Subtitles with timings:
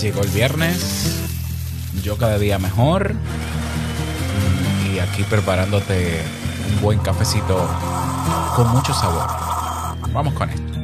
[0.00, 1.22] Llegó el viernes,
[2.02, 3.14] yo cada día mejor
[4.92, 6.20] y aquí preparándote
[6.70, 7.68] un buen cafecito
[8.54, 9.28] con mucho sabor.
[10.12, 10.74] Vamos con esto.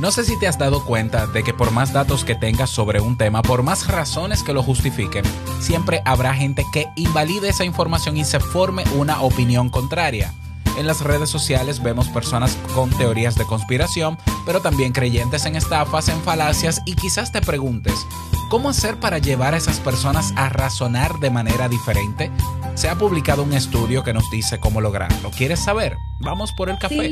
[0.00, 3.00] No sé si te has dado cuenta de que por más datos que tengas sobre
[3.00, 5.24] un tema, por más razones que lo justifiquen,
[5.60, 10.34] siempre habrá gente que invalide esa información y se forme una opinión contraria.
[10.76, 16.08] En las redes sociales vemos personas con teorías de conspiración, pero también creyentes en estafas,
[16.08, 18.06] en falacias y quizás te preguntes,
[18.50, 22.30] ¿cómo hacer para llevar a esas personas a razonar de manera diferente?
[22.74, 25.30] Se ha publicado un estudio que nos dice cómo lograrlo.
[25.30, 25.96] ¿Quieres saber?
[26.20, 27.10] Vamos por el café.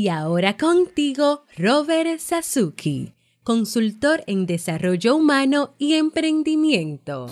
[0.00, 3.12] Y ahora contigo, Robert Sasuki,
[3.42, 7.26] consultor en desarrollo humano y emprendimiento.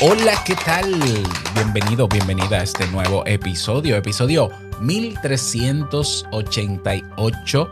[0.00, 0.94] Hola, ¿qué tal?
[1.54, 7.70] Bienvenido, bienvenida a este nuevo episodio, episodio 1388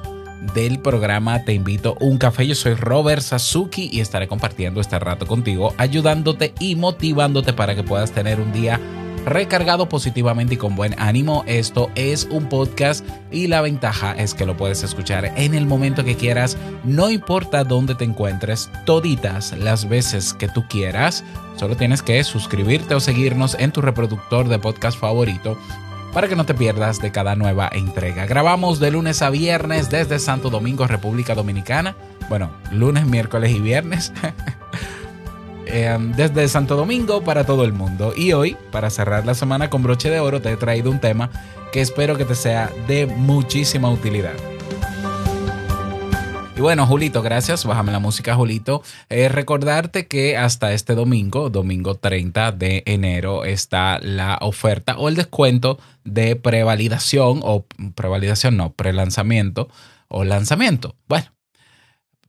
[0.55, 2.47] del programa Te invito a un café.
[2.47, 7.85] Yo soy Robert Sasuki y estaré compartiendo este rato contigo, ayudándote y motivándote para que
[7.85, 8.81] puedas tener un día
[9.29, 11.45] recargado positivamente y con buen ánimo.
[11.47, 16.05] Esto es un podcast y la ventaja es que lo puedes escuchar en el momento
[16.05, 21.25] que quieras, no importa dónde te encuentres, toditas las veces que tú quieras.
[21.57, 25.59] Solo tienes que suscribirte o seguirnos en tu reproductor de podcast favorito
[26.13, 28.27] para que no te pierdas de cada nueva entrega.
[28.27, 31.97] Grabamos de lunes a viernes desde Santo Domingo, República Dominicana.
[32.29, 34.13] Bueno, lunes, miércoles y viernes.
[35.71, 38.15] Eh, desde Santo Domingo para todo el mundo.
[38.17, 41.31] Y hoy, para cerrar la semana con broche de oro, te he traído un tema
[41.73, 44.35] que espero que te sea de muchísima utilidad.
[46.59, 47.65] Y bueno, Julito, gracias.
[47.65, 48.83] Bájame la música, Julito.
[49.09, 55.15] Eh, recordarte que hasta este domingo, domingo 30 de enero, está la oferta o el
[55.15, 57.65] descuento de prevalidación o
[57.95, 59.69] prevalidación, no, prelanzamiento
[60.09, 60.97] o lanzamiento.
[61.07, 61.27] Bueno,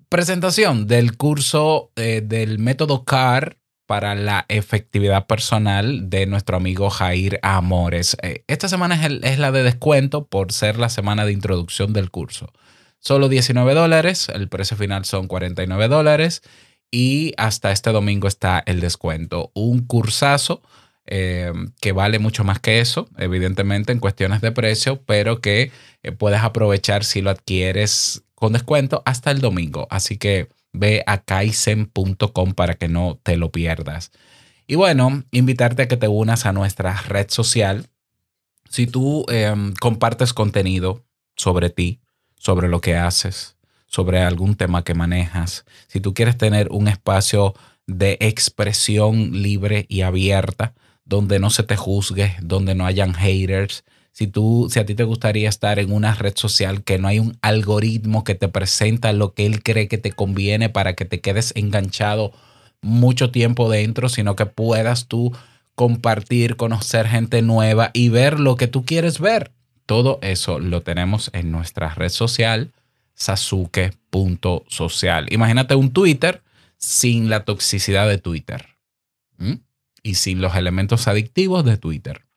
[0.09, 7.40] presentación del curso eh, del método CAR para la efectividad personal de nuestro amigo Jair
[7.44, 8.18] Amores.
[8.22, 12.52] Eh, esta semana es, la de descuento por ser la semana de introducción del curso.
[13.00, 16.42] Solo 19 dólares, el precio final son 49 dólares
[16.92, 19.52] y hasta este domingo está el descuento.
[19.53, 20.62] Un cursazo
[21.06, 25.72] eh, que vale mucho más que eso, evidentemente en cuestiones de precio, pero que
[26.18, 29.88] puedes aprovechar si lo adquieres con descuento hasta el domingo.
[29.89, 34.11] Así que ve a kaizen.com para que no te lo pierdas.
[34.67, 37.89] Y bueno, invitarte a que te unas a nuestra red social.
[38.69, 41.03] Si tú eh, compartes contenido
[41.35, 42.01] sobre ti,
[42.35, 43.57] sobre lo que haces,
[43.88, 47.56] sobre algún tema que manejas, si tú quieres tener un espacio
[47.88, 54.28] de expresión libre y abierta, donde no se te juzgue, donde no hayan haters, si
[54.28, 57.38] tú, si a ti te gustaría estar en una red social que no hay un
[57.42, 61.53] algoritmo que te presenta lo que él cree que te conviene para que te quedes
[61.56, 62.34] enganchado
[62.81, 65.31] mucho tiempo dentro, sino que puedas tú
[65.75, 69.52] compartir, conocer gente nueva y ver lo que tú quieres ver.
[69.86, 72.74] Todo eso lo tenemos en nuestra red social,
[73.16, 75.28] sasuke.social.
[75.31, 76.42] Imagínate un Twitter
[76.78, 78.68] sin la toxicidad de Twitter
[80.03, 82.29] y sin los elementos adictivos de Twitter.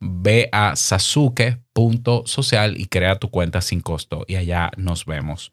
[0.00, 5.52] Ve a sasuke.social y crea tu cuenta sin costo y allá nos vemos.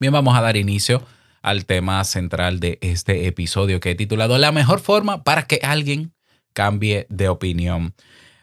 [0.00, 1.02] Bien, vamos a dar inicio
[1.42, 6.12] al tema central de este episodio que he titulado La mejor forma para que alguien
[6.52, 7.94] cambie de opinión.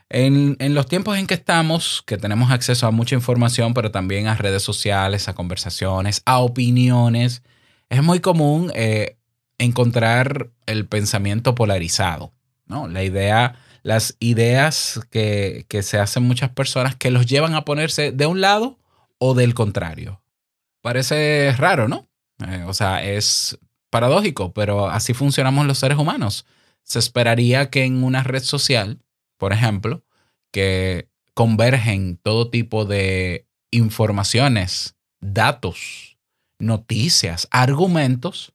[0.09, 4.27] En, en, los tiempos en que estamos, que tenemos acceso a mucha información, pero también
[4.27, 7.43] a redes sociales, a conversaciones, a opiniones,
[7.89, 9.17] es muy común eh,
[9.57, 12.33] encontrar el pensamiento polarizado,
[12.65, 12.87] ¿no?
[12.87, 13.55] La idea,
[13.85, 18.41] las ideas que, que se hacen muchas personas que los llevan a ponerse de un
[18.41, 18.79] lado
[19.19, 20.23] o del contrario.
[20.81, 22.09] Parece raro, ¿no?
[22.47, 23.59] Eh, o sea, es
[23.91, 26.47] paradójico, pero así funcionamos los seres humanos.
[26.81, 29.03] Se esperaría que en una red social,
[29.37, 30.03] por ejemplo,
[30.49, 36.17] que convergen todo tipo de informaciones, datos,
[36.57, 38.51] noticias, argumentos,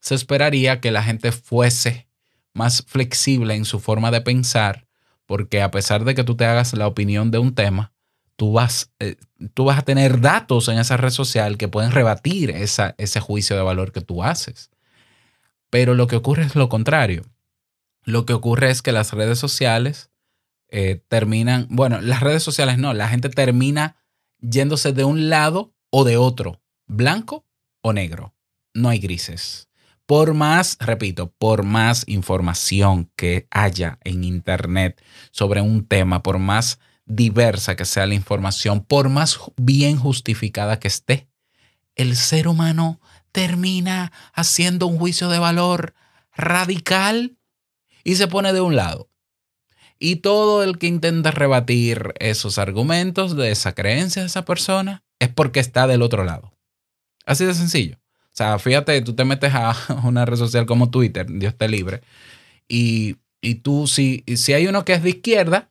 [0.00, 2.06] se esperaría que la gente fuese
[2.54, 4.86] más flexible en su forma de pensar,
[5.26, 7.92] porque a pesar de que tú te hagas la opinión de un tema,
[8.36, 9.16] tú vas, eh,
[9.54, 13.56] tú vas a tener datos en esa red social que pueden rebatir esa, ese juicio
[13.56, 14.70] de valor que tú haces.
[15.68, 17.24] Pero lo que ocurre es lo contrario.
[18.04, 20.10] Lo que ocurre es que las redes sociales
[20.68, 23.96] eh, terminan, bueno, las redes sociales no, la gente termina
[24.40, 27.46] yéndose de un lado o de otro, blanco
[27.82, 28.34] o negro.
[28.74, 29.69] No hay grises.
[30.10, 36.80] Por más, repito, por más información que haya en Internet sobre un tema, por más
[37.06, 41.28] diversa que sea la información, por más bien justificada que esté,
[41.94, 45.94] el ser humano termina haciendo un juicio de valor
[46.34, 47.38] radical
[48.02, 49.08] y se pone de un lado.
[50.00, 55.28] Y todo el que intenta rebatir esos argumentos de esa creencia de esa persona es
[55.28, 56.52] porque está del otro lado.
[57.26, 58.00] Así de sencillo.
[58.32, 59.74] O sea, fíjate, tú te metes a
[60.04, 62.00] una red social como Twitter, Dios te libre,
[62.68, 63.16] y,
[63.62, 65.70] tú, si, si hay uno que es de izquierda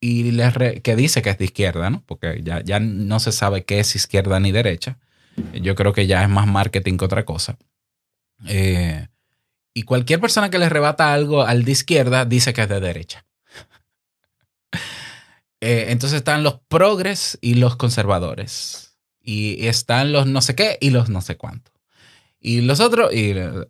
[0.00, 2.02] y le que dice que es de izquierda, ¿no?
[2.06, 4.98] Porque ya, ya no se sabe qué es izquierda ni derecha.
[5.60, 7.58] Yo creo que ya es más marketing que otra cosa.
[8.46, 9.08] Eh,
[9.74, 13.24] y cualquier persona que le rebata algo al de izquierda dice que es de derecha.
[15.60, 18.96] Eh, entonces están los progres y los conservadores.
[19.20, 21.72] Y están los no sé qué y los no sé cuánto.
[22.40, 23.64] Y los otros, eh,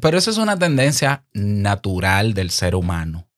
[0.00, 3.28] pero eso es una tendencia natural del ser humano,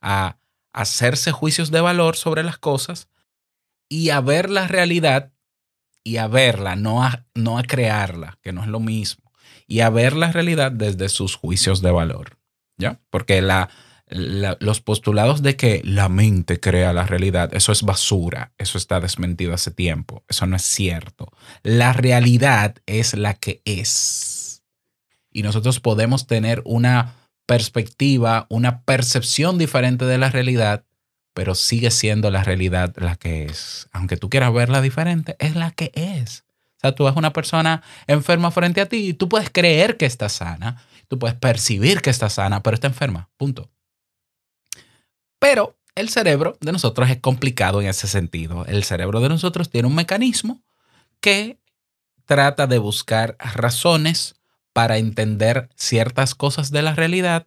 [0.00, 0.38] a
[0.72, 3.08] hacerse juicios de valor sobre las cosas
[3.88, 5.32] y a ver la realidad
[6.02, 9.32] y a verla, no a, no a crearla, que no es lo mismo,
[9.66, 12.36] y a ver la realidad desde sus juicios de valor,
[12.76, 13.00] ¿ya?
[13.10, 13.70] Porque la,
[14.08, 19.54] los postulados de que la mente crea la realidad, eso es basura, eso está desmentido
[19.54, 21.32] hace tiempo, eso no es cierto.
[21.62, 24.62] La realidad es la que es.
[25.30, 27.14] Y nosotros podemos tener una
[27.46, 30.84] perspectiva, una percepción diferente de la realidad,
[31.32, 33.88] pero sigue siendo la realidad la que es.
[33.92, 36.44] Aunque tú quieras verla diferente, es la que es.
[36.76, 40.06] O sea, tú ves una persona enferma frente a ti y tú puedes creer que
[40.06, 43.70] está sana, tú puedes percibir que está sana, pero está enferma, punto.
[45.44, 48.64] Pero el cerebro de nosotros es complicado en ese sentido.
[48.64, 50.62] El cerebro de nosotros tiene un mecanismo
[51.20, 51.58] que
[52.24, 54.36] trata de buscar razones
[54.72, 57.46] para entender ciertas cosas de la realidad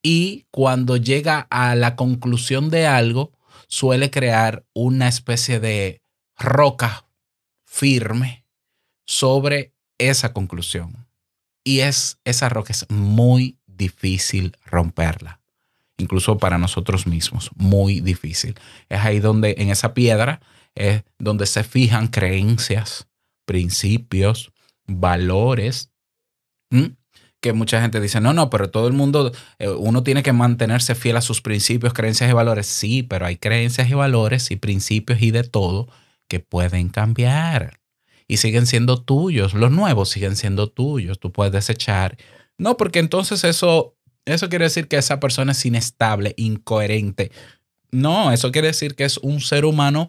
[0.00, 3.32] y cuando llega a la conclusión de algo,
[3.66, 6.02] suele crear una especie de
[6.38, 7.04] roca
[7.64, 8.46] firme
[9.06, 11.08] sobre esa conclusión.
[11.64, 15.40] Y es, esa roca es muy difícil romperla
[15.98, 18.54] incluso para nosotros mismos, muy difícil.
[18.88, 20.40] Es ahí donde, en esa piedra,
[20.74, 23.08] es donde se fijan creencias,
[23.44, 24.52] principios,
[24.86, 25.90] valores,
[27.40, 30.94] que mucha gente dice, no, no, pero todo el mundo, eh, uno tiene que mantenerse
[30.94, 32.66] fiel a sus principios, creencias y valores.
[32.66, 35.88] Sí, pero hay creencias y valores y principios y de todo
[36.26, 37.80] que pueden cambiar
[38.26, 39.54] y siguen siendo tuyos.
[39.54, 41.18] Los nuevos siguen siendo tuyos.
[41.20, 42.16] Tú puedes desechar.
[42.56, 43.94] No, porque entonces eso
[44.24, 47.30] eso quiere decir que esa persona es inestable, incoherente.
[47.90, 50.08] No, eso quiere decir que es un ser humano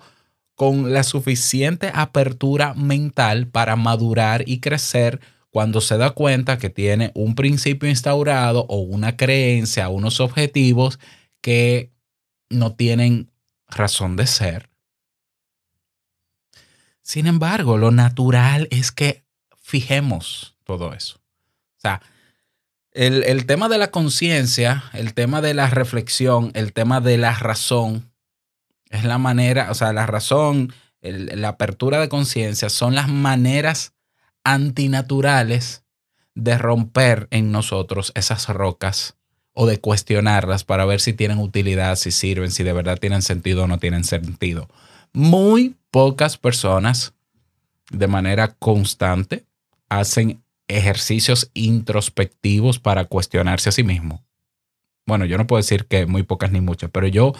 [0.55, 5.19] con la suficiente apertura mental para madurar y crecer
[5.49, 10.99] cuando se da cuenta que tiene un principio instaurado o una creencia, unos objetivos
[11.41, 11.91] que
[12.49, 13.31] no tienen
[13.67, 14.69] razón de ser.
[17.01, 19.23] Sin embargo, lo natural es que
[19.61, 21.17] fijemos todo eso.
[21.77, 22.01] O sea,
[22.95, 28.09] el, tema de la conciencia, el tema de la reflexión, el tema de la razón,
[28.89, 33.93] es la manera, o sea, la razón, la apertura de conciencia son las maneras
[34.45, 35.83] antinaturales
[36.35, 39.17] de romper en nosotros esas rocas
[39.51, 43.63] o de cuestionarlas para ver si tienen utilidad, si sirven, si de verdad tienen sentido
[43.63, 44.69] o no tienen sentido.
[45.11, 47.13] Muy pocas personas
[47.91, 49.45] de manera constante
[49.89, 54.25] hacen ejercicios introspectivos para cuestionarse a sí mismo.
[55.05, 57.33] Bueno, yo no puedo decir que muy pocas ni muchas, pero yo,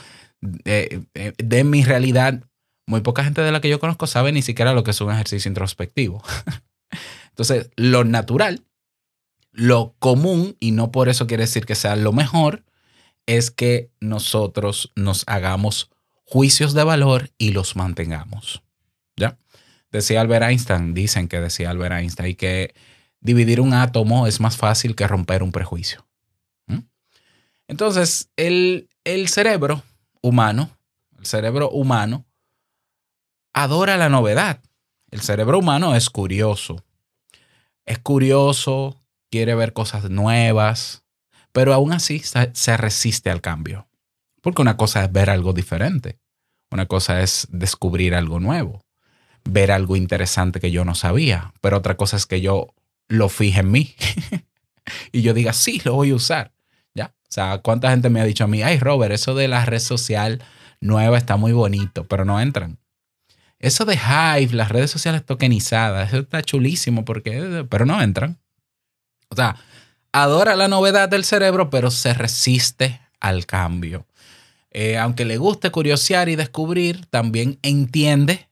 [0.66, 2.44] eh, eh, de mi realidad,
[2.88, 5.12] muy poca gente de la que yo conozco sabe ni siquiera lo que es un
[5.12, 6.24] ejercicio introspectivo.
[7.30, 8.64] Entonces, lo natural,
[9.52, 12.64] lo común, y no por eso quiere decir que sea lo mejor,
[13.26, 15.90] es que nosotros nos hagamos
[16.26, 18.62] juicios de valor y los mantengamos.
[19.16, 19.38] ¿Ya?
[19.92, 22.76] Decía Albert Einstein, dicen que decía Albert Einstein, y que
[23.26, 26.06] dividir un átomo es más fácil que romper un prejuicio.
[26.68, 26.82] ¿Mm?
[27.68, 28.88] Entonces, el,
[29.28, 29.82] cerebro
[30.22, 30.70] humano,
[31.18, 32.26] el cerebro humano
[33.52, 34.62] adora la novedad.
[35.10, 36.84] El cerebro humano es curioso.
[37.86, 39.02] Es curioso,
[39.32, 41.04] quiere ver cosas nuevas,
[41.52, 43.88] pero aún así se resiste al cambio.
[44.42, 46.20] Porque una cosa es ver algo diferente.
[46.70, 48.86] Una cosa es descubrir algo nuevo,
[49.44, 52.74] ver algo interesante que yo no sabía, pero otra cosa es que yo
[53.08, 53.96] lo fije en mí
[55.12, 56.54] y yo diga, sí, lo voy a usar.
[56.94, 57.14] ¿Ya?
[57.24, 59.80] O sea, ¿cuánta gente me ha dicho a mí, ay, Robert, eso de la red
[59.80, 60.44] social
[60.80, 62.80] nueva está muy bonito, pero no entran?
[63.60, 68.40] Eso de Hive, las redes sociales tokenizadas, eso está chulísimo, porque, pero no entran.
[69.30, 69.56] O sea,
[70.12, 74.06] adora la novedad del cerebro, pero se resiste al cambio.
[74.72, 78.50] Eh, aunque le guste curiosear y descubrir, también entiende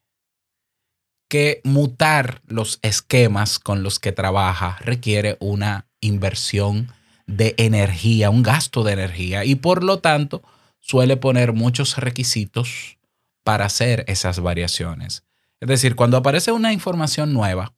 [1.34, 6.92] que mutar los esquemas con los que trabaja requiere una inversión
[7.26, 10.44] de energía, un gasto de energía y por lo tanto
[10.80, 13.00] suele poner muchos requisitos
[13.44, 15.24] para hacer esas variaciones.
[15.60, 17.74] Es decir, cuando aparece una información nueva,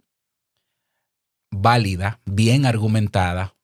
[1.49, 3.55] válida, bien argumentada,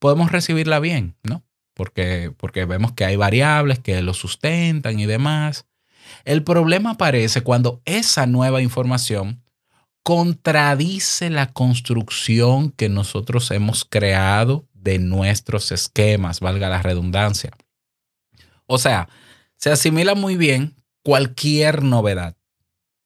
[0.00, 1.44] podemos recibirla bien, ¿no?
[1.74, 5.64] Porque, porque vemos que hay variables que lo sustentan y demás.
[6.24, 9.42] El problema aparece cuando esa nueva información
[10.02, 17.50] contradice la construcción que nosotros hemos creado de nuestros esquemas, valga la redundancia.
[18.66, 19.08] O sea,
[19.56, 22.36] se asimila muy bien cualquier novedad,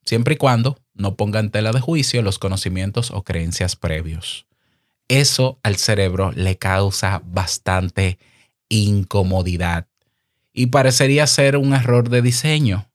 [0.04, 4.46] siempre y cuando no ponga en tela de juicio los conocimientos o creencias previos.
[5.08, 8.18] Eso al cerebro le causa bastante
[8.68, 9.88] incomodidad
[10.52, 12.91] y parecería ser un error de diseño.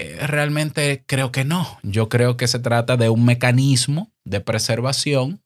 [0.00, 1.80] Eh, realmente creo que no.
[1.82, 5.42] Yo creo que se trata de un mecanismo de preservación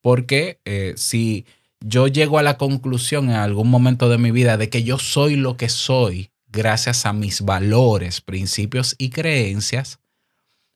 [0.00, 1.44] porque eh, si
[1.78, 5.36] yo llego a la conclusión en algún momento de mi vida de que yo soy
[5.36, 10.00] lo que soy gracias a mis valores, principios y creencias,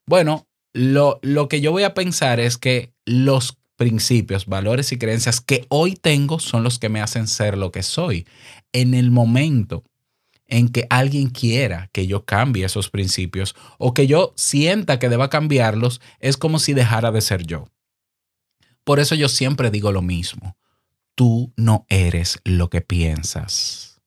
[0.06, 5.40] bueno, lo, lo que yo voy a pensar es que los principios, valores y creencias
[5.40, 8.26] que hoy tengo son los que me hacen ser lo que soy.
[8.74, 9.84] En el momento
[10.46, 15.30] en que alguien quiera que yo cambie esos principios o que yo sienta que deba
[15.30, 17.68] cambiarlos, es como si dejara de ser yo.
[18.84, 20.56] Por eso yo siempre digo lo mismo.
[21.14, 24.00] Tú no eres lo que piensas.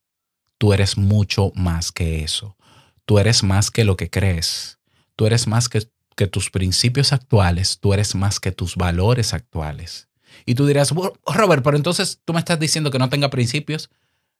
[0.57, 2.57] Tú eres mucho más que eso.
[3.05, 4.79] Tú eres más que lo que crees.
[5.15, 5.87] Tú eres más que,
[6.27, 7.79] tus principios actuales.
[7.79, 10.09] Tú eres más que tus valores actuales.
[10.45, 10.93] Y tú dirás,
[11.25, 13.89] Robert, pero entonces tú me estás diciendo que no tenga principios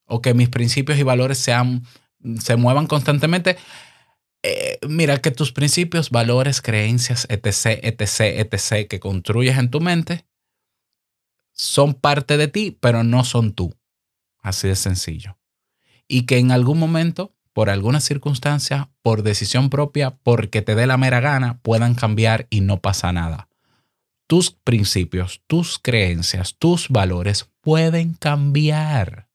[0.08, 1.84] o que mis principios y valores sean,
[2.40, 3.58] se muevan constantemente.
[4.44, 10.26] Eh, mira que tus principios, valores, creencias, etc., etc., etc., que construyes en tu mente,
[11.52, 13.76] son parte de ti, pero no son tú.
[14.40, 15.38] Así de sencillo.
[16.08, 20.98] Y que en algún momento, por alguna circunstancia, por decisión propia, porque te dé la
[20.98, 23.50] mera gana, puedan cambiar y no pasa nada.
[24.28, 29.27] Tus principios, tus creencias, tus valores pueden cambiar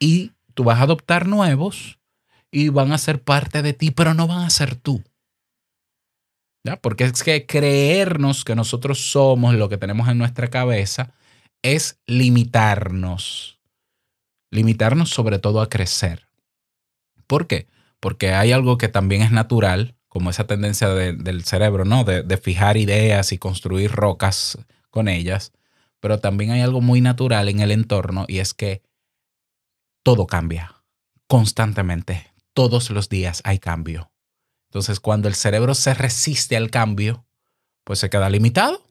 [0.00, 2.00] y tú vas a adoptar nuevos
[2.50, 5.04] y van a ser parte de ti, pero no van a ser tú.
[6.64, 6.76] ¿Ya?
[6.76, 11.14] Porque es que creernos que nosotros somos lo que tenemos en nuestra cabeza
[11.62, 13.58] es limitarnos.
[14.50, 16.26] Limitarnos sobre todo a crecer.
[17.26, 17.68] ¿Por qué?
[18.00, 22.02] Porque hay algo que también es natural, como esa tendencia de, del cerebro, ¿no?
[22.04, 24.58] De fijar ideas y construir rocas
[24.90, 25.52] con ellas.
[26.00, 28.82] Pero también hay algo muy natural en el entorno y es que
[30.02, 30.80] todo cambia
[31.26, 32.26] constantemente.
[32.54, 34.10] Todos los días hay cambio.
[34.68, 37.24] Entonces, cuando el cerebro se resiste al cambio,
[37.84, 38.82] pues se queda limitado.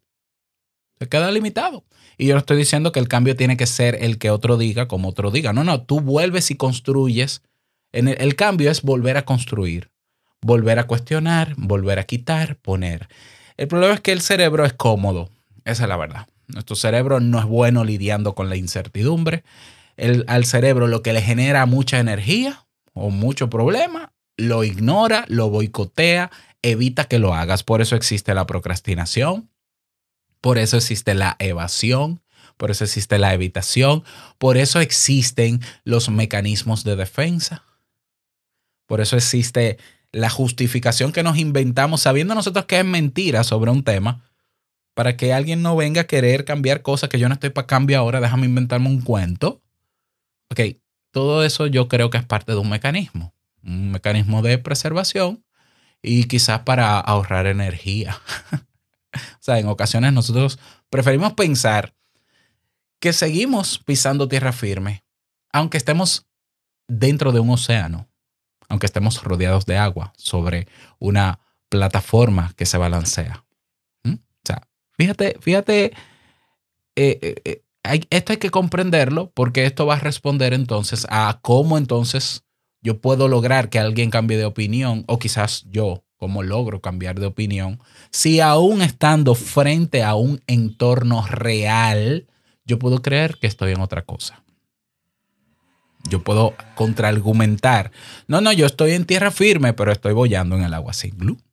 [1.00, 1.84] Se queda limitado.
[2.18, 4.88] Y yo no estoy diciendo que el cambio tiene que ser el que otro diga
[4.88, 5.54] como otro diga.
[5.54, 7.42] No, no, tú vuelves y construyes.
[7.92, 9.92] El, el cambio es volver a construir,
[10.42, 13.10] volver a cuestionar, volver a quitar, poner.
[13.58, 15.30] El problema es que el cerebro es cómodo.
[15.66, 16.28] Esa es la verdad.
[16.48, 19.44] Nuestro cerebro no es bueno lidiando con la incertidumbre
[20.00, 25.50] el, al cerebro lo que le genera mucha energía o mucho problema, lo ignora, lo
[25.50, 27.64] boicotea, evita que lo hagas.
[27.64, 29.50] Por eso existe la procrastinación,
[30.42, 32.22] por eso existe la evasión,
[32.58, 34.04] por eso existe la evitación,
[34.38, 37.64] por eso existen los mecanismos de defensa,
[38.86, 39.78] por eso existe
[40.12, 44.26] la justificación que nos inventamos sabiendo nosotros que es mentira sobre un tema,
[44.94, 47.98] para que alguien no venga a querer cambiar cosas que yo no estoy para cambio
[48.00, 49.62] ahora, déjame inventarme un cuento.
[50.52, 50.60] Ok,
[51.12, 55.46] todo eso yo creo que es parte de un mecanismo, un mecanismo de preservación
[56.02, 58.20] y quizás para ahorrar energía.
[58.54, 61.96] o sea, en ocasiones nosotros preferimos pensar
[63.00, 65.04] que seguimos pisando tierra firme,
[65.52, 66.28] aunque estemos
[66.88, 68.10] dentro de un océano,
[68.68, 70.68] aunque estemos rodeados de agua, sobre
[71.00, 71.40] una
[71.70, 73.46] plataforma que se balancea.
[74.04, 74.14] ¿Mm?
[74.14, 75.86] O sea, fíjate, fíjate,
[76.96, 81.78] eh, eh, eh, esto hay que comprenderlo porque esto va a responder entonces a cómo
[81.78, 82.44] entonces
[82.82, 87.26] yo puedo lograr que alguien cambie de opinión o quizás yo, cómo logro cambiar de
[87.26, 87.80] opinión,
[88.12, 92.28] si aún estando frente a un entorno real,
[92.66, 94.44] yo puedo creer que estoy en otra cosa.
[96.10, 97.92] Yo puedo contraargumentar.
[98.28, 101.10] No, no, yo estoy en tierra firme, pero estoy bollando en el agua así.
[101.10, 101.49] Glu, glu, glu.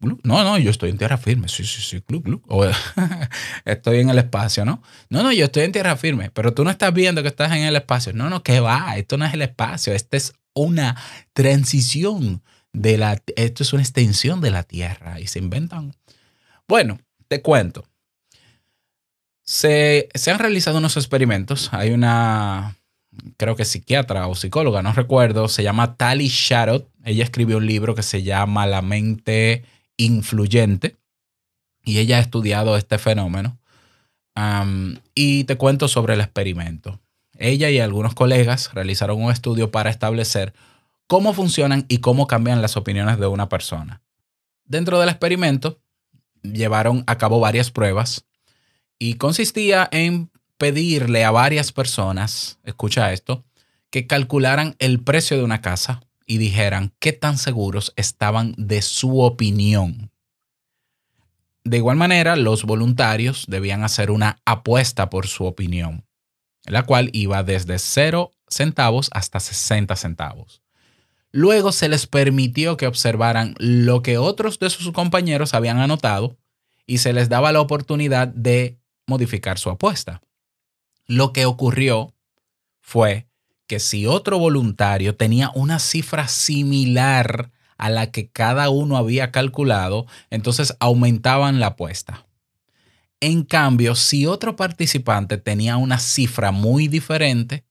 [0.00, 1.48] No, no, yo estoy en tierra firme.
[1.48, 2.42] Sí, sí, sí, glu, glu.
[2.46, 2.64] O
[3.64, 4.80] estoy en el espacio, ¿no?
[5.10, 7.64] No, no, yo estoy en tierra firme, pero tú no estás viendo que estás en
[7.64, 8.12] el espacio.
[8.12, 8.96] No, no, que va.
[8.96, 9.92] Esto no es el espacio.
[9.92, 10.96] Esta es una
[11.32, 13.20] transición de la.
[13.34, 15.96] Esto es una extensión de la tierra y se inventan.
[16.68, 17.84] Bueno, te cuento.
[19.42, 21.70] Se, se han realizado unos experimentos.
[21.72, 22.76] Hay una
[23.36, 26.88] creo que psiquiatra o psicóloga, no recuerdo, se llama Tali Sharot.
[27.04, 29.64] Ella escribió un libro que se llama La mente
[29.98, 30.96] influyente
[31.84, 33.58] y ella ha estudiado este fenómeno.
[35.14, 37.00] Y te cuento sobre el experimento.
[37.36, 40.54] Ella y algunos colegas realizaron un estudio para establecer
[41.06, 44.02] cómo funcionan y cómo cambian las opiniones de una persona.
[44.64, 45.80] Dentro del experimento
[46.42, 48.26] llevaron a cabo varias pruebas
[48.98, 53.44] y consistía en pedirle a varias personas, escucha esto,
[53.90, 59.20] que calcularan el precio de una casa y dijeran qué tan seguros estaban de su
[59.20, 60.12] opinión.
[61.64, 66.06] De igual manera, los voluntarios debían hacer una apuesta por su opinión,
[66.66, 70.62] la cual iba desde 0 centavos hasta 60 centavos.
[71.32, 76.38] Luego se les permitió que observaran lo que otros de sus compañeros habían anotado
[76.86, 80.22] y se les daba la oportunidad de modificar su apuesta.
[81.06, 82.14] Lo que ocurrió
[82.80, 83.27] fue
[83.68, 90.06] que si otro voluntario tenía una cifra similar a la que cada uno había calculado,
[90.30, 92.26] entonces aumentaban la apuesta.
[93.20, 97.64] En cambio, si otro participante tenía una cifra muy diferente,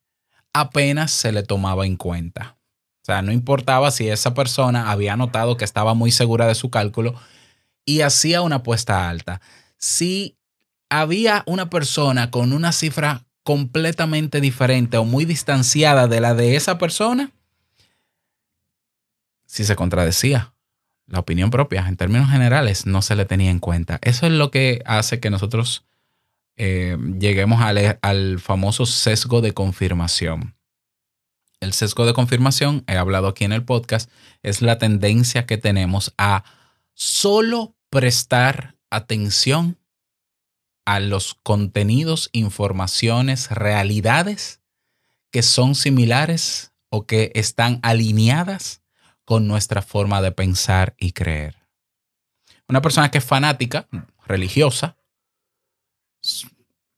[0.54, 2.58] apenas se le tomaba en cuenta.
[3.02, 6.70] O sea, no importaba si esa persona había notado que estaba muy segura de su
[6.70, 7.16] cálculo
[7.86, 9.42] y hacía una apuesta alta.
[9.78, 10.38] Si
[10.90, 16.78] había una persona con una cifra completamente diferente o muy distanciada de la de esa
[16.78, 17.32] persona,
[19.46, 20.54] si se contradecía
[21.06, 24.00] la opinión propia en términos generales no se le tenía en cuenta.
[24.02, 25.86] Eso es lo que hace que nosotros
[26.58, 30.58] eh, lleguemos al, al famoso sesgo de confirmación.
[31.62, 34.12] El sesgo de confirmación, he hablado aquí en el podcast,
[34.44, 36.44] es la tendencia que tenemos a
[36.96, 39.78] solo prestar atención
[40.88, 44.62] a los contenidos, informaciones, realidades
[45.32, 48.82] que son similares o que están alineadas
[49.26, 51.58] con nuestra forma de pensar y creer.
[52.70, 53.90] Una persona que es fanática,
[54.26, 54.96] religiosa,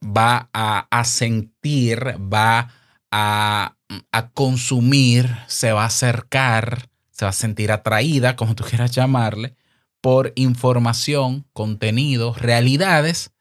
[0.06, 1.99] va a, a sentir,
[2.32, 2.71] va
[3.10, 3.75] a,
[4.12, 9.56] a, consumir, se va a acercar, se va a sentir atraída, como tú quieras llamarle,
[9.99, 13.32] por información, contenido, realidades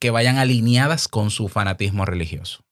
[0.00, 2.64] que vayan alineadas con su fanatismo religioso.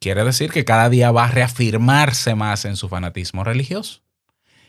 [0.00, 4.02] Quiere decir que cada día va a reafirmarse más en su fanatismo religioso.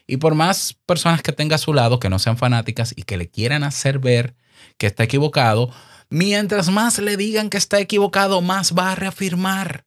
[0.07, 3.17] Y por más personas que tenga a su lado que no sean fanáticas y que
[3.17, 4.35] le quieran hacer ver
[4.77, 5.73] que está equivocado,
[6.09, 9.85] mientras más le digan que está equivocado, más va a reafirmar.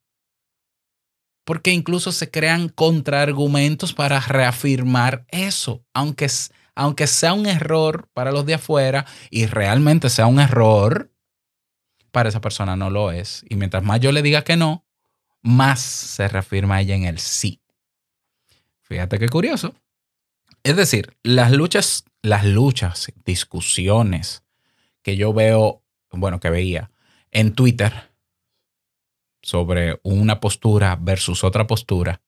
[1.45, 6.31] Porque incluso se crean contraargumentos para reafirmar eso, aunque,
[6.75, 11.11] aunque sea un error para los de afuera y realmente sea un error,
[12.15, 13.45] para esa persona no lo es.
[13.49, 14.87] Y mientras más yo le diga que no,
[15.43, 17.61] más se reafirma ella en el sí.
[18.83, 19.75] Fíjate qué curioso.
[20.63, 24.45] Es decir, las luchas, las luchas, discusiones
[25.03, 26.93] que yo veo, bueno, que veía
[27.33, 27.93] en Twitter
[29.43, 32.23] sobre una postura versus otra postura,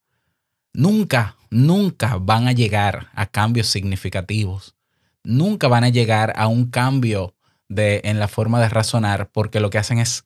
[0.72, 4.74] nunca, nunca van a llegar a cambios significativos.
[5.22, 7.35] Nunca van a llegar a un cambio
[7.68, 10.24] de, en la forma de razonar porque lo que hacen es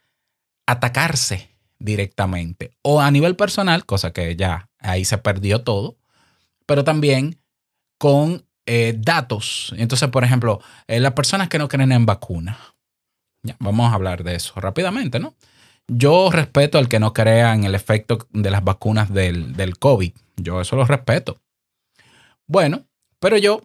[0.67, 5.99] atacarse directamente o a nivel personal, cosa que ya ahí se perdió todo,
[6.67, 7.41] pero también
[7.99, 9.75] con eh, datos.
[9.77, 12.59] Entonces, por ejemplo, eh, las personas que no creen en vacuna.
[13.43, 15.35] Ya, vamos a hablar de eso rápidamente, ¿no?
[15.89, 20.13] Yo respeto al que no crea en el efecto de las vacunas del, del COVID.
[20.37, 21.41] Yo eso lo respeto.
[22.47, 22.87] Bueno,
[23.19, 23.63] pero yo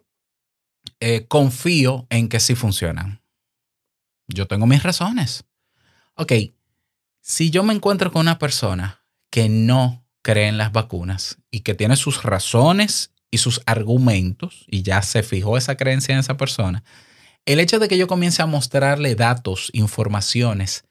[0.99, 3.21] eh, confío en que sí funcionan.
[4.27, 5.45] Yo tengo mis razones.
[6.15, 6.33] Ok,
[7.21, 11.73] si yo me encuentro con una persona que no cree en las vacunas y que
[11.73, 16.83] tiene sus razones y sus argumentos, y ya se fijó esa creencia en esa persona,
[17.45, 20.85] el hecho de que yo comience a mostrarle datos, informaciones,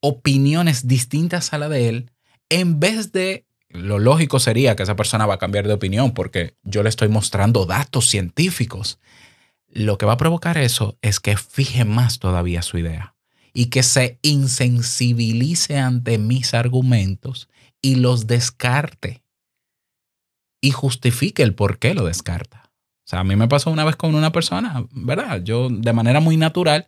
[0.00, 2.10] opiniones distintas a la de él,
[2.48, 6.56] en vez de lo lógico sería que esa persona va a cambiar de opinión porque
[6.62, 8.98] yo le estoy mostrando datos científicos.
[9.74, 13.16] Lo que va a provocar eso es que fije más todavía su idea
[13.52, 17.48] y que se insensibilice ante mis argumentos
[17.82, 19.24] y los descarte
[20.60, 22.70] y justifique el por qué lo descarta.
[23.04, 25.42] O sea, a mí me pasó una vez con una persona, ¿verdad?
[25.42, 26.86] Yo de manera muy natural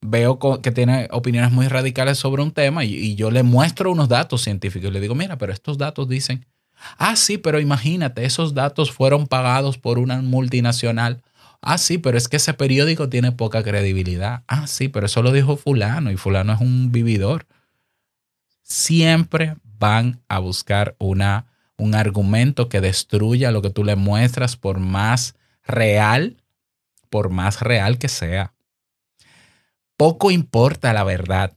[0.00, 4.42] veo que tiene opiniones muy radicales sobre un tema y, yo le muestro unos datos
[4.42, 6.46] científicos y le digo, mira, pero estos datos dicen,
[6.98, 11.24] ah, sí, pero imagínate, esos datos fueron pagados por una multinacional.
[11.60, 14.44] Ah, sí, pero es que ese periódico tiene poca credibilidad.
[14.46, 17.46] Ah, sí, pero eso lo dijo fulano y fulano es un vividor.
[18.62, 24.78] Siempre van a buscar una, un argumento que destruya lo que tú le muestras por
[24.78, 26.42] más real,
[27.10, 28.54] por más real que sea
[29.98, 31.52] poco importa la verdad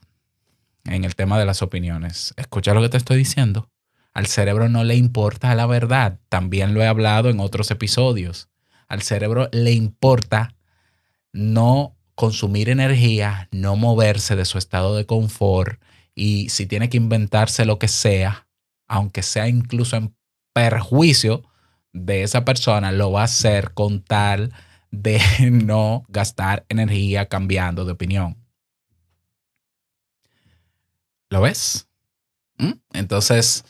[0.85, 2.33] en el tema de las opiniones.
[2.37, 3.69] Escucha lo que te estoy diciendo.
[4.13, 6.19] Al cerebro no le importa la verdad.
[6.27, 8.49] También lo he hablado en otros episodios.
[8.91, 10.54] Al cerebro le importa
[11.32, 15.82] no consumir energía, no moverse de su estado de confort
[16.13, 18.49] y si tiene que inventarse lo que sea,
[18.89, 20.13] aunque sea incluso en
[20.51, 21.41] perjuicio
[21.93, 24.54] de esa persona, lo va a hacer con tal
[24.91, 28.36] de no gastar energía cambiando de opinión.
[31.30, 31.88] ¿Lo ves?
[32.58, 32.73] ¿Mm?
[32.91, 33.63] Entonces,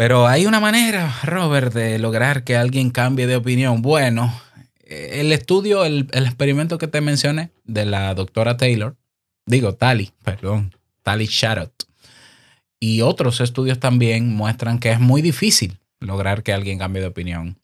[0.00, 3.82] pero hay una manera, Robert, de lograr que alguien cambie de opinión.
[3.82, 4.34] Bueno,
[4.86, 8.96] el estudio, el, experimento que te mencioné de la doctora Taylor,
[9.44, 11.86] digo, Tali, perdón, Tali Sharot,
[12.80, 17.60] y otros estudios también muestran que es muy difícil lograr que alguien cambie de opinión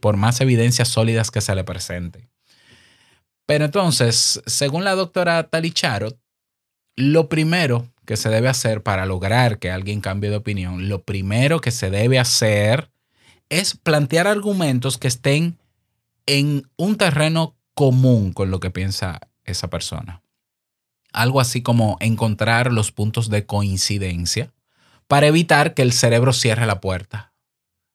[0.00, 2.28] por más evidencias sólidas que se le presente.
[3.46, 6.18] Pero entonces, según la doctora Charot,
[6.96, 11.60] lo primero que se debe hacer para lograr que alguien cambie de opinión, lo primero
[11.60, 12.90] que se debe hacer
[13.50, 15.60] es plantear argumentos que estén
[16.26, 20.24] en un terreno común con lo que piensa esa persona.
[21.12, 24.52] Algo así como encontrar los puntos de coincidencia
[25.06, 27.32] para evitar que el cerebro cierre la puerta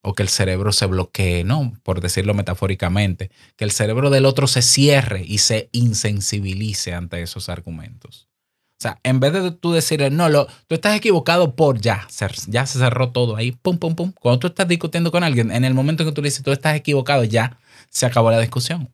[0.01, 1.73] o que el cerebro se bloquee, ¿no?
[1.83, 7.49] Por decirlo metafóricamente, que el cerebro del otro se cierre y se insensibilice ante esos
[7.49, 8.29] argumentos.
[8.77, 12.07] O sea, en vez de tú decirle, no, lo, tú estás equivocado por ya,
[12.47, 14.11] ya se cerró todo ahí, pum, pum, pum.
[14.19, 16.75] Cuando tú estás discutiendo con alguien, en el momento que tú le dices, tú estás
[16.75, 17.57] equivocado, ya
[17.89, 18.91] se acabó la discusión.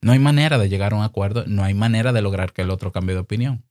[0.00, 2.70] No hay manera de llegar a un acuerdo, no hay manera de lograr que el
[2.70, 3.64] otro cambie de opinión.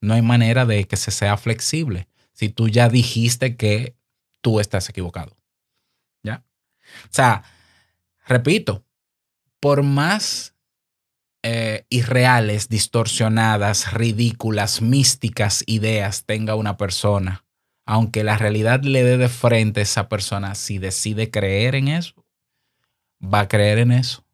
[0.00, 3.96] No hay manera de que se sea flexible si tú ya dijiste que
[4.40, 5.38] tú estás equivocado.
[7.04, 7.42] O sea,
[8.26, 8.84] repito,
[9.60, 10.54] por más
[11.42, 17.44] eh, irreales, distorsionadas, ridículas, místicas ideas tenga una persona,
[17.86, 22.14] aunque la realidad le dé de frente a esa persona, si decide creer en eso,
[23.22, 24.24] va a creer en eso.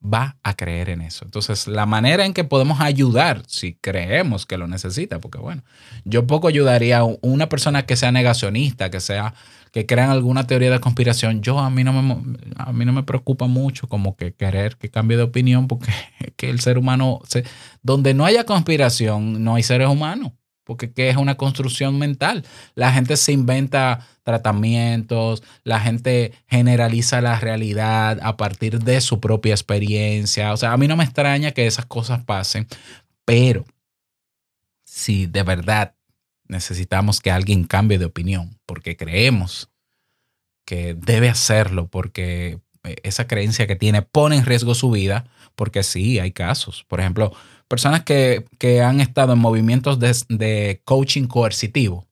[0.00, 1.24] Va a creer en eso.
[1.24, 5.64] Entonces, la manera en que podemos ayudar, si creemos que lo necesita, porque bueno,
[6.04, 9.34] yo poco ayudaría a una persona que sea negacionista, que sea
[9.72, 13.02] que crean alguna teoría de conspiración, yo a mí no me, a mí no me
[13.02, 15.92] preocupa mucho como que querer que cambie de opinión porque
[16.36, 17.44] que el ser humano, se,
[17.82, 20.32] donde no haya conspiración, no hay seres humanos,
[20.64, 22.44] porque es una construcción mental.
[22.74, 29.54] La gente se inventa tratamientos, la gente generaliza la realidad a partir de su propia
[29.54, 30.52] experiencia.
[30.52, 32.66] O sea, a mí no me extraña que esas cosas pasen,
[33.24, 33.64] pero
[34.84, 35.94] si de verdad
[36.48, 39.70] necesitamos que alguien cambie de opinión porque creemos
[40.64, 45.82] que debe hacerlo porque eh, esa creencia que tiene pone en riesgo su vida, porque
[45.82, 46.84] sí, hay casos.
[46.88, 47.32] Por ejemplo,
[47.68, 48.44] personas que,
[48.82, 52.06] han estado en movimientos de, de coaching coercitivo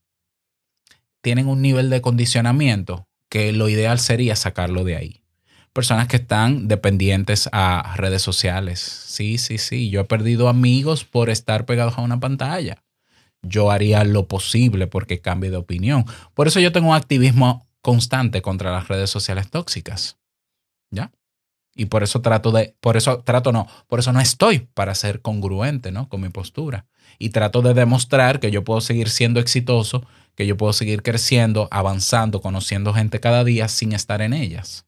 [1.22, 5.22] tienen un nivel de condicionamiento que lo ideal sería sacarlo de ahí.
[5.72, 8.80] Personas que están dependientes a redes sociales.
[8.80, 9.90] Sí, sí, sí.
[9.90, 12.85] Yo he perdido amigos por estar pegados a una pantalla
[13.42, 16.04] yo haría lo posible porque cambie de opinión.
[16.34, 20.18] Por eso yo tengo un activismo constante contra las redes sociales tóxicas.
[20.90, 21.12] ¿Ya?
[21.74, 25.20] Y por eso trato de, por eso trato no, por eso no estoy para ser
[25.20, 26.08] congruente, ¿no?
[26.08, 26.86] Con mi postura.
[27.18, 31.68] Y trato de demostrar que yo puedo seguir siendo exitoso, que yo puedo seguir creciendo,
[31.70, 34.85] avanzando, conociendo gente cada día sin estar en ellas.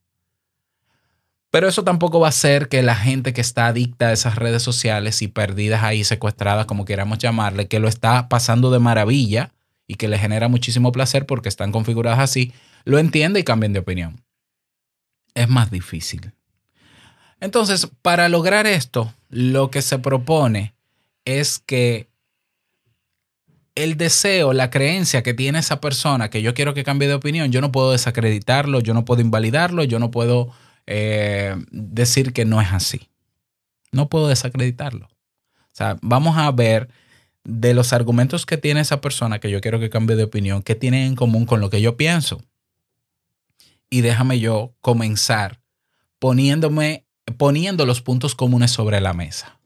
[1.51, 4.61] Pero eso tampoco va a ser que la gente que está adicta a esas redes
[4.61, 9.51] sociales y perdidas ahí, secuestradas, como queramos llamarle, que lo está pasando de maravilla
[9.87, 12.53] y que le genera muchísimo placer porque están configuradas así,
[12.85, 14.23] lo entiende y cambien de opinión.
[15.33, 16.33] Es más difícil.
[17.39, 20.75] Entonces, para lograr esto, lo que se propone
[21.25, 22.09] es que
[23.73, 27.51] el deseo, la creencia que tiene esa persona que yo quiero que cambie de opinión,
[27.51, 30.51] yo no puedo desacreditarlo, yo no puedo invalidarlo, yo no puedo
[30.91, 33.09] eh, decir que no es así.
[33.91, 35.05] No puedo desacreditarlo.
[35.05, 36.89] O sea, vamos a ver
[37.43, 40.73] de los argumentos que tiene esa persona que yo quiero que cambie de opinión, qué
[40.73, 42.41] tienen en común con lo que yo pienso.
[43.91, 45.61] Y déjame yo comenzar
[46.17, 47.05] poniéndome,
[47.37, 49.59] poniendo los puntos comunes sobre la mesa.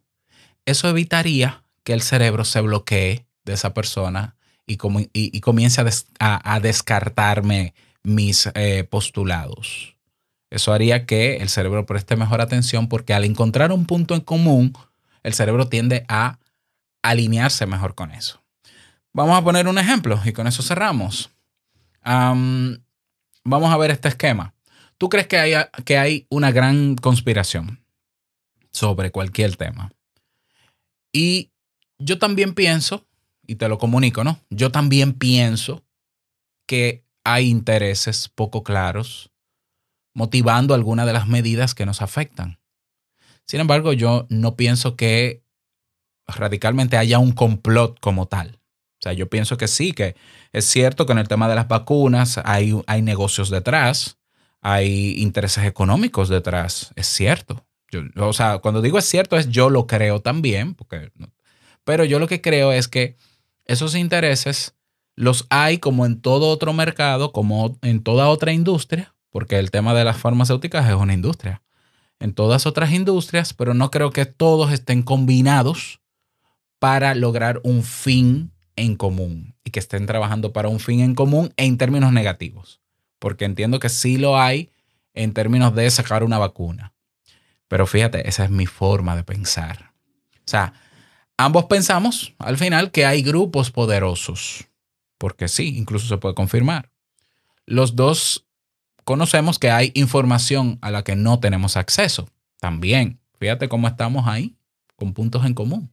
[0.66, 4.36] Eso evitaría que el cerebro se bloquee de esa persona
[4.68, 4.76] y,
[5.40, 5.82] comience
[6.20, 9.96] a, descartarme mis eh, postulados.
[10.54, 14.78] Eso haría que el cerebro preste mejor atención porque al encontrar un punto en común,
[15.24, 16.38] el cerebro tiende a
[17.02, 18.44] alinearse mejor con eso.
[19.13, 21.32] Vamos a poner un ejemplo y con eso cerramos.
[22.04, 22.80] Vamos
[23.46, 24.54] a ver este esquema.
[25.00, 25.54] ¿Tú crees que hay,
[25.86, 27.84] que hay una gran conspiración
[28.72, 29.92] sobre cualquier tema?
[31.12, 31.50] Y
[31.98, 33.08] yo también pienso,
[33.48, 34.39] y te lo comunico, ¿no?
[34.52, 35.84] Yo también pienso
[36.68, 39.32] que hay intereses poco claros
[40.13, 42.60] motivando algunas de las medidas que nos afectan.
[43.45, 45.43] Sin embargo, yo no pienso que
[46.28, 48.60] radicalmente haya un complot como tal.
[48.99, 50.15] O sea, yo pienso que sí, que
[50.54, 54.17] es cierto que en el tema de las vacunas hay, hay negocios detrás,
[54.62, 57.65] hay intereses económicos detrás, es cierto.
[57.91, 61.12] Yo, o sea, cuando digo es cierto, es yo lo creo también, porque,
[61.84, 63.17] pero yo lo que creo es que
[63.65, 64.76] esos intereses
[65.15, 69.96] los hay como en todo otro mercado, como en toda otra industria, porque el tema
[69.96, 71.63] de las farmacéuticas es una industria.
[72.19, 76.02] En todas otras industrias, pero no creo que todos estén combinados
[76.78, 81.52] para lograr un fin en común y que estén trabajando para un fin en común
[81.58, 82.80] en términos negativos,
[83.17, 84.69] porque entiendo que sí lo hay
[85.15, 86.93] en términos de sacar una vacuna.
[87.67, 89.93] Pero fíjate, esa es mi forma de pensar.
[90.36, 90.74] O sea,
[91.38, 94.67] ambos pensamos al final que hay grupos poderosos,
[95.17, 96.91] porque sí, incluso se puede confirmar.
[97.65, 98.46] Los dos
[99.04, 102.30] conocemos que hay información a la que no tenemos acceso.
[102.60, 104.56] También, fíjate cómo estamos ahí,
[104.96, 105.92] con puntos en común.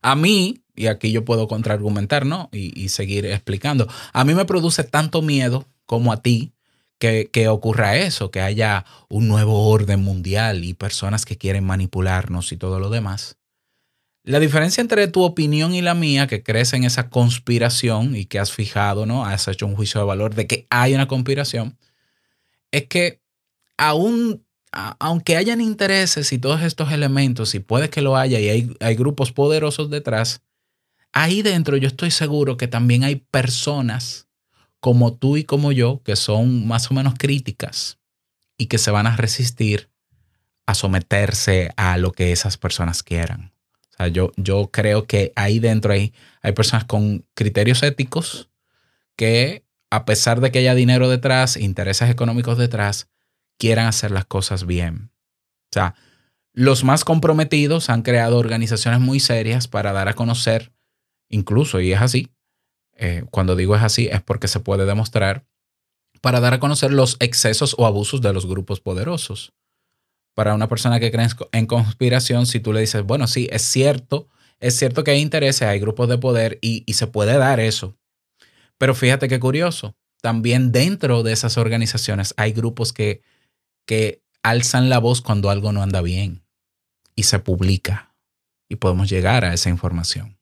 [0.00, 2.48] A mí, y aquí yo puedo contraargumentar, ¿no?
[2.52, 6.52] Y, seguir explicando, a mí me produce tanto miedo como a ti
[6.98, 12.52] que, que, ocurra eso, que haya un nuevo orden mundial y personas que quieren manipularnos
[12.52, 13.36] y todo lo demás.
[14.24, 18.38] La diferencia entre tu opinión y la mía, que crees en esa conspiración y que
[18.38, 19.26] has fijado, ¿no?
[19.26, 21.76] Has hecho un juicio de valor de que hay una conspiración,
[22.70, 23.20] es que
[23.76, 28.94] aún, aunque hayan intereses y todos estos elementos, y puede que lo haya y hay
[28.94, 30.42] grupos poderosos detrás,
[31.12, 34.28] ahí dentro yo estoy seguro que también hay personas
[34.78, 37.98] como tú y como yo que son más o menos críticas
[38.56, 39.90] y que se van a resistir
[40.66, 43.52] a someterse a lo que esas personas quieran.
[43.92, 48.48] O sea, yo, yo creo que ahí dentro hay, hay personas con criterios éticos
[49.16, 53.10] que, a pesar de que haya dinero detrás, intereses económicos detrás,
[53.58, 55.10] quieran hacer las cosas bien.
[55.66, 55.94] O sea,
[56.54, 60.72] los más comprometidos han creado organizaciones muy serias para dar a conocer,
[61.28, 62.30] incluso, y es así,
[62.96, 65.44] eh, cuando digo es así, es porque se puede demostrar,
[66.20, 69.54] para dar a conocer los excesos o abusos de los grupos poderosos
[70.34, 74.28] para una persona que cree en conspiración, si tú le dices, bueno, sí, es cierto,
[74.60, 77.96] es cierto que hay intereses, hay grupos de poder y, y se puede dar eso.
[78.78, 83.22] Pero fíjate qué curioso, también dentro de esas organizaciones hay grupos que,
[83.86, 86.44] que alzan la voz cuando algo no anda bien
[87.14, 88.14] y se publica
[88.68, 90.38] y podemos llegar a esa información.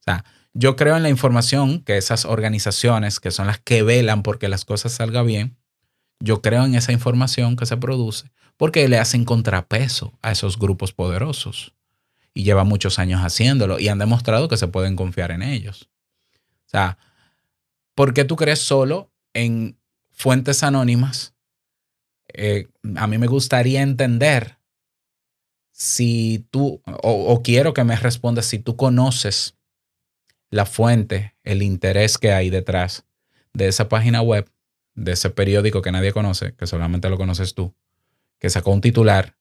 [0.00, 0.24] O sea,
[0.54, 4.64] yo creo en la información que esas organizaciones, que son las que velan porque las
[4.64, 5.56] cosas salgan bien,
[6.20, 10.92] yo creo en esa información que se produce porque le hacen contrapeso a esos grupos
[10.92, 11.74] poderosos
[12.32, 15.90] y lleva muchos años haciéndolo y han demostrado que se pueden confiar en ellos.
[16.66, 16.98] O sea,
[17.94, 19.78] ¿por qué tú crees solo en
[20.10, 21.34] fuentes anónimas?
[22.32, 24.58] Eh, a mí me gustaría entender
[25.70, 29.56] si tú, o, o quiero que me respondas si tú conoces
[30.50, 33.04] la fuente, el interés que hay detrás
[33.52, 34.48] de esa página web,
[34.94, 37.74] de ese periódico que nadie conoce, que solamente lo conoces tú
[38.38, 39.36] que sacó un titular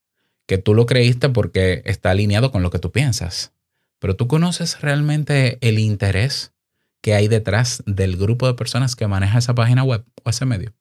[0.46, 3.54] que tú lo creíste porque está alineado con lo que tú piensas.
[4.00, 6.54] Pero tú conoces realmente el interés
[7.02, 10.74] que hay detrás del grupo de personas que maneja esa página web o ese medio.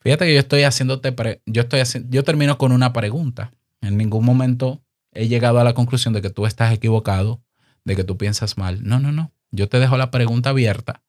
[0.00, 1.14] Fíjate que yo estoy haciéndote,
[1.46, 3.52] yo estoy yo termino con una pregunta.
[3.82, 7.42] En ningún momento he llegado a la conclusión de que tú estás equivocado,
[7.84, 8.82] de que tú piensas mal.
[8.82, 9.32] No, no, no.
[9.50, 11.02] yo te dejo la pregunta abierta.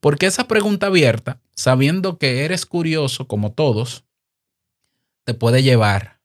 [0.00, 4.04] Porque esa pregunta abierta, sabiendo que eres curioso como todos,
[5.24, 6.20] te puede llevar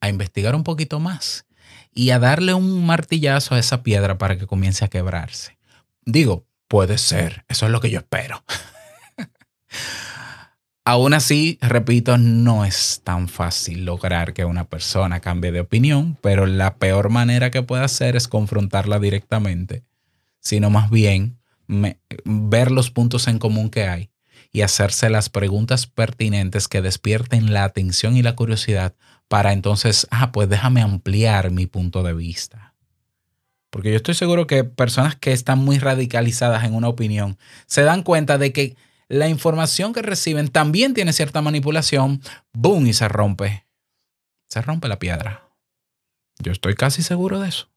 [0.00, 1.46] a investigar un poquito más
[1.92, 5.58] y a darle un martillazo a esa piedra para que comience a quebrarse.
[6.04, 8.44] Digo, puede ser, eso es lo que yo espero.
[10.84, 16.46] Aún así, repito, no es tan fácil lograr que una persona cambie de opinión, pero
[16.46, 19.84] la peor manera que puede hacer es confrontarla directamente,
[20.40, 21.38] sino más bien
[22.24, 24.10] ver los puntos en común que hay
[24.52, 28.94] y hacerse las preguntas pertinentes que despierten la atención y la curiosidad
[29.28, 32.74] para entonces, ah, pues déjame ampliar mi punto de vista.
[33.70, 38.02] Porque yo estoy seguro que personas que están muy radicalizadas en una opinión se dan
[38.02, 38.76] cuenta de que
[39.08, 43.66] la información que reciben también tiene cierta manipulación, boom, y se rompe.
[44.48, 45.50] Se rompe la piedra.
[46.38, 47.68] Yo estoy casi seguro de eso.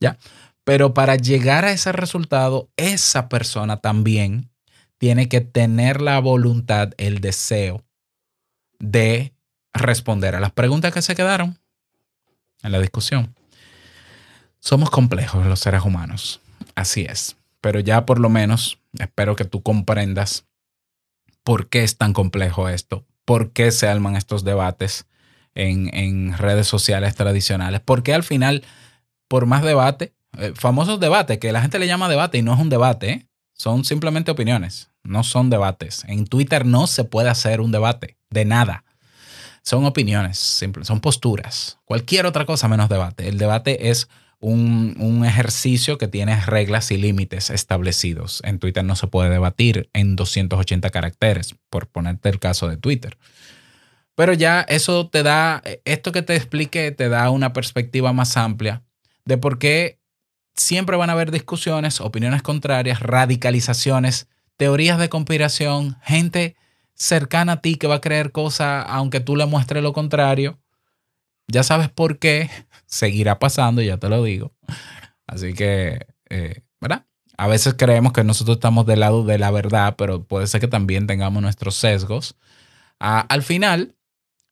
[0.00, 0.18] Ya.
[0.64, 4.50] Pero para llegar a ese resultado, esa persona también
[5.04, 7.84] tiene que tener la voluntad, el deseo
[8.78, 9.34] de
[9.74, 11.58] responder a las preguntas que se quedaron
[12.62, 13.34] en la discusión.
[14.60, 16.40] Somos complejos los seres humanos,
[16.74, 20.46] así es, pero ya por lo menos espero que tú comprendas
[21.42, 25.04] por qué es tan complejo esto, por qué se alman estos debates
[25.54, 28.64] en, en redes sociales tradicionales, porque al final,
[29.28, 32.58] por más debate, eh, famosos debates, que la gente le llama debate y no es
[32.58, 33.28] un debate, ¿eh?
[33.54, 36.04] Son simplemente opiniones, no son debates.
[36.06, 38.84] En Twitter no se puede hacer un debate de nada.
[39.62, 40.38] Son opiniones,
[40.82, 43.28] son posturas, cualquier otra cosa menos debate.
[43.28, 44.08] El debate es
[44.40, 48.42] un, un, ejercicio que tiene reglas y límites establecidos.
[48.44, 53.16] En Twitter no se puede debatir en 280 caracteres, por ponerte el caso de Twitter.
[54.14, 58.82] Pero ya eso te da, esto que te expliqué, te da una perspectiva más amplia
[59.24, 59.98] de por qué
[60.54, 66.56] siempre van a haber discusiones, opiniones contrarias, radicalizaciones, teorías de conspiración, gente
[66.94, 70.60] cercana a ti que va a creer cosas aunque tú le muestres lo contrario.
[71.48, 72.50] Ya sabes por qué,
[72.86, 74.52] seguirá pasando, ya te lo digo.
[75.26, 77.06] Así que, eh, ¿verdad?
[77.36, 80.68] A veces creemos que nosotros estamos del lado de la verdad, pero puede ser que
[80.68, 82.36] también tengamos nuestros sesgos.
[83.00, 83.96] Ah, al final,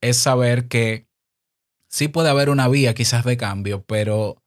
[0.01, 1.07] es saber que
[1.89, 4.42] sí puede haber una vía quizás de cambio, pero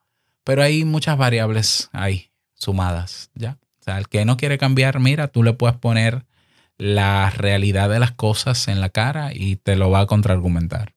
[0.45, 3.57] pero hay muchas variables ahí sumadas, ¿ya?
[3.81, 6.25] O sea, el que no quiere cambiar, mira, tú le puedes poner
[6.77, 10.95] la realidad de las cosas en la cara y te lo va a contraargumentar.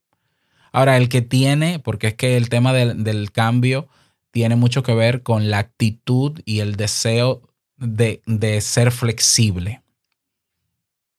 [0.70, 3.88] Ahora, el que tiene, porque es que el tema del, del cambio
[4.30, 7.42] tiene mucho que ver con la actitud y el deseo
[7.76, 9.82] de, de ser flexible.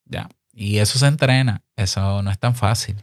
[0.05, 0.29] ¿Ya?
[0.53, 2.97] Y eso se entrena, eso no es tan fácil.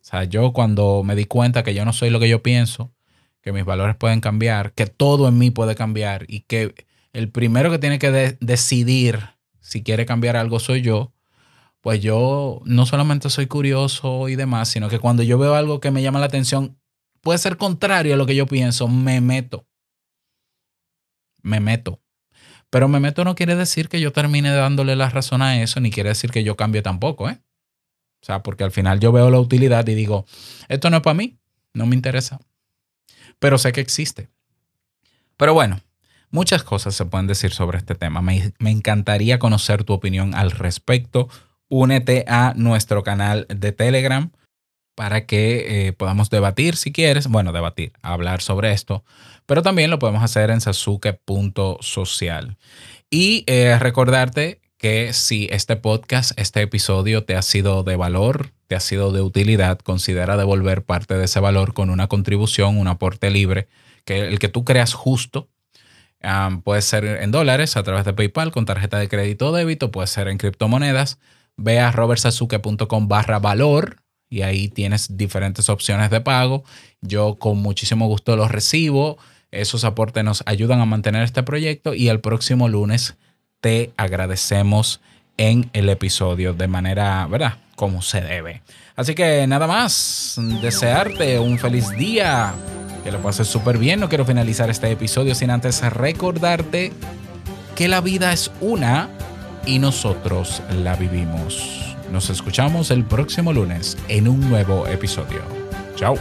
[0.00, 2.92] O sea, yo cuando me di cuenta que yo no soy lo que yo pienso,
[3.42, 6.74] que mis valores pueden cambiar, que todo en mí puede cambiar y que
[7.12, 11.12] el primero que tiene que decidir si quiere cambiar algo soy yo,
[11.80, 15.90] pues yo no solamente soy curioso y demás, sino que cuando yo veo algo que
[15.90, 16.78] me llama la atención,
[17.20, 19.66] puede ser contrario a lo que yo pienso, me meto.
[21.42, 22.00] Me meto.
[22.68, 25.90] Pero me meto no quiere decir que yo termine dándole la razón a eso, ni
[25.90, 27.40] quiere decir que yo cambie tampoco, ¿eh?
[28.22, 30.26] O sea, porque al final yo veo la utilidad y digo,
[30.68, 31.38] esto no es para mí,
[31.72, 32.38] no me interesa
[33.40, 34.28] pero sé que existe.
[35.36, 35.80] Pero bueno,
[36.30, 38.22] muchas cosas se pueden decir sobre este tema.
[38.22, 41.28] Me, encantaría conocer tu opinión al respecto.
[41.68, 44.30] Únete a nuestro canal de Telegram
[44.94, 49.02] para que eh, podamos debatir si quieres, bueno, debatir, hablar sobre esto,
[49.46, 52.58] pero también lo podemos hacer en sasuke.social.
[53.08, 58.76] Y eh, recordarte que si este podcast, este episodio te ha sido de valor, te
[58.76, 63.30] ha sido de utilidad, considera devolver parte de ese valor con una contribución, un aporte
[63.30, 63.68] libre,
[64.06, 65.50] que el que tú creas justo.
[66.64, 70.06] puede ser en dólares a través de PayPal con tarjeta de crédito o débito, puede
[70.06, 71.18] ser en criptomonedas.
[71.58, 73.96] Ve a robertsazuke.com barra valor
[74.30, 76.64] y ahí tienes diferentes opciones de pago.
[77.02, 79.18] Yo con muchísimo gusto los recibo.
[79.50, 83.18] Esos aportes nos ayudan a mantener este proyecto y el próximo lunes
[83.60, 85.00] te agradecemos
[85.36, 87.54] en el episodio de manera, ¿verdad?
[87.76, 88.62] Como se debe.
[88.96, 92.52] Así que nada más, desearte un feliz día,
[93.02, 94.00] que lo pases súper bien.
[94.00, 96.92] No quiero finalizar este episodio sin antes recordarte
[97.74, 99.08] que la vida es una
[99.64, 101.96] y nosotros la vivimos.
[102.10, 105.42] Nos escuchamos el próximo lunes en un nuevo episodio.
[105.96, 106.16] Chao.